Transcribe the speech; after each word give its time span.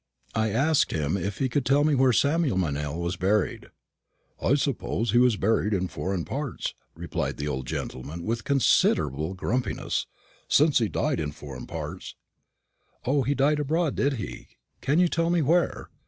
I 0.33 0.49
asked 0.49 0.91
him 0.91 1.15
if 1.15 1.37
he 1.37 1.47
could 1.47 1.63
tell 1.63 1.83
me 1.83 1.93
where 1.93 2.11
Samuel 2.11 2.57
Meynell 2.57 2.99
was 2.99 3.17
buried. 3.17 3.67
"I 4.41 4.55
suppose 4.55 5.11
he 5.11 5.19
was 5.19 5.37
buried 5.37 5.75
in 5.75 5.89
foreign 5.89 6.25
parts," 6.25 6.73
replied 6.95 7.37
the 7.37 7.47
old 7.47 7.67
gentleman, 7.67 8.23
with 8.23 8.43
considerable 8.43 9.35
grumpiness, 9.35 10.07
"since 10.47 10.79
he 10.79 10.89
died 10.89 11.19
in 11.19 11.31
foreign 11.33 11.67
parts." 11.67 12.15
"O, 13.05 13.21
he 13.21 13.35
died 13.35 13.59
abroad, 13.59 13.93
did 13.95 14.13
he? 14.13 14.47
Can 14.81 14.97
you 14.97 15.07
tell 15.07 15.29
me 15.29 15.43
where?" 15.43 15.91